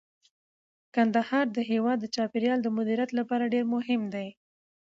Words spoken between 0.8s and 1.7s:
کندهار د